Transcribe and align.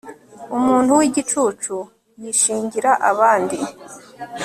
umuntu 0.57 0.91
w'igicucu 0.99 1.75
yishingira 2.21 2.91
abandi 3.11 3.57